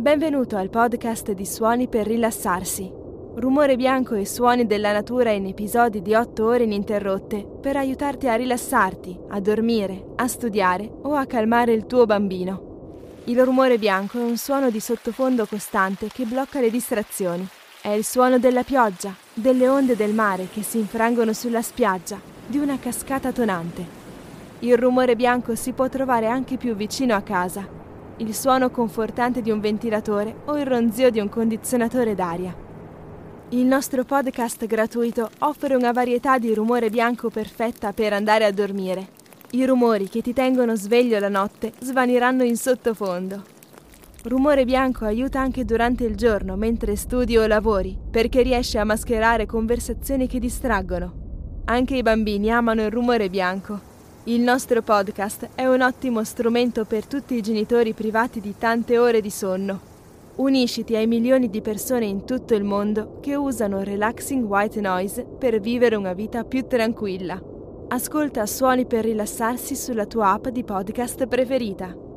Benvenuto 0.00 0.56
al 0.56 0.70
podcast 0.70 1.32
di 1.32 1.44
Suoni 1.44 1.86
per 1.86 2.06
rilassarsi. 2.06 2.90
Rumore 3.34 3.76
bianco 3.76 4.14
e 4.14 4.24
suoni 4.24 4.64
della 4.64 4.92
natura 4.92 5.30
in 5.32 5.44
episodi 5.44 6.00
di 6.00 6.14
8 6.14 6.42
ore 6.42 6.64
ininterrotte 6.64 7.46
per 7.60 7.76
aiutarti 7.76 8.26
a 8.26 8.34
rilassarti, 8.34 9.20
a 9.28 9.40
dormire, 9.40 10.12
a 10.16 10.26
studiare 10.26 10.90
o 11.02 11.16
a 11.16 11.26
calmare 11.26 11.74
il 11.74 11.84
tuo 11.84 12.06
bambino. 12.06 13.18
Il 13.24 13.44
rumore 13.44 13.76
bianco 13.76 14.18
è 14.18 14.22
un 14.22 14.38
suono 14.38 14.70
di 14.70 14.80
sottofondo 14.80 15.44
costante 15.44 16.08
che 16.10 16.24
blocca 16.24 16.60
le 16.60 16.70
distrazioni. 16.70 17.46
È 17.82 17.90
il 17.90 18.06
suono 18.06 18.38
della 18.38 18.62
pioggia, 18.62 19.14
delle 19.34 19.68
onde 19.68 19.96
del 19.96 20.14
mare 20.14 20.48
che 20.50 20.62
si 20.62 20.78
infrangono 20.78 21.34
sulla 21.34 21.60
spiaggia, 21.60 22.18
di 22.46 22.56
una 22.56 22.78
cascata 22.78 23.32
tonante. 23.32 23.84
Il 24.60 24.78
rumore 24.78 25.14
bianco 25.14 25.54
si 25.54 25.72
può 25.72 25.90
trovare 25.90 26.26
anche 26.26 26.56
più 26.56 26.74
vicino 26.74 27.14
a 27.14 27.20
casa 27.20 27.79
il 28.20 28.34
suono 28.34 28.70
confortante 28.70 29.40
di 29.40 29.50
un 29.50 29.60
ventilatore 29.60 30.42
o 30.44 30.58
il 30.58 30.66
ronzio 30.66 31.10
di 31.10 31.20
un 31.20 31.28
condizionatore 31.30 32.14
d'aria. 32.14 32.54
Il 33.50 33.64
nostro 33.64 34.04
podcast 34.04 34.66
gratuito 34.66 35.28
offre 35.38 35.74
una 35.74 35.90
varietà 35.90 36.38
di 36.38 36.52
rumore 36.54 36.90
bianco 36.90 37.30
perfetta 37.30 37.92
per 37.92 38.12
andare 38.12 38.44
a 38.44 38.52
dormire. 38.52 39.18
I 39.52 39.64
rumori 39.64 40.08
che 40.08 40.20
ti 40.20 40.32
tengono 40.34 40.76
sveglio 40.76 41.18
la 41.18 41.30
notte 41.30 41.72
svaniranno 41.80 42.44
in 42.44 42.56
sottofondo. 42.56 43.42
Rumore 44.24 44.66
bianco 44.66 45.06
aiuta 45.06 45.40
anche 45.40 45.64
durante 45.64 46.04
il 46.04 46.14
giorno 46.14 46.56
mentre 46.56 46.96
studi 46.96 47.38
o 47.38 47.46
lavori, 47.46 47.96
perché 48.10 48.42
riesce 48.42 48.78
a 48.78 48.84
mascherare 48.84 49.46
conversazioni 49.46 50.28
che 50.28 50.38
distraggono. 50.38 51.62
Anche 51.64 51.96
i 51.96 52.02
bambini 52.02 52.50
amano 52.50 52.82
il 52.82 52.90
rumore 52.90 53.30
bianco 53.30 53.89
il 54.24 54.42
nostro 54.42 54.82
podcast 54.82 55.48
è 55.54 55.64
un 55.64 55.80
ottimo 55.80 56.22
strumento 56.24 56.84
per 56.84 57.06
tutti 57.06 57.34
i 57.34 57.40
genitori 57.40 57.94
privati 57.94 58.38
di 58.38 58.54
tante 58.58 58.98
ore 58.98 59.22
di 59.22 59.30
sonno. 59.30 59.80
Unisciti 60.36 60.94
ai 60.94 61.06
milioni 61.06 61.48
di 61.48 61.62
persone 61.62 62.04
in 62.04 62.26
tutto 62.26 62.54
il 62.54 62.62
mondo 62.62 63.18
che 63.20 63.34
usano 63.34 63.82
relaxing 63.82 64.44
white 64.44 64.78
noise 64.78 65.24
per 65.24 65.58
vivere 65.58 65.96
una 65.96 66.12
vita 66.12 66.44
più 66.44 66.66
tranquilla. 66.66 67.40
Ascolta 67.88 68.44
suoni 68.44 68.84
per 68.84 69.04
rilassarsi 69.04 69.74
sulla 69.74 70.04
tua 70.04 70.32
app 70.32 70.48
di 70.48 70.64
podcast 70.64 71.26
preferita. 71.26 72.09